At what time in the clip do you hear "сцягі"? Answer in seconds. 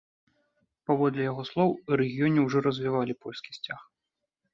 3.59-3.85